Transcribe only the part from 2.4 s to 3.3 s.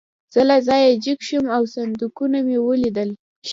مې ولیدل